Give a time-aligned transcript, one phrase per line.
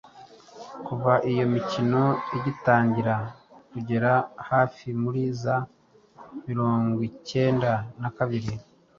[0.85, 2.03] Kuva iyo mikino
[2.37, 3.15] igitangira
[3.71, 4.11] kugera
[4.49, 5.57] hafi muri za
[6.45, 8.51] mirongwicyenda nakabiri